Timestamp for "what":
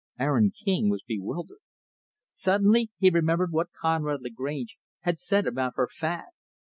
3.51-3.69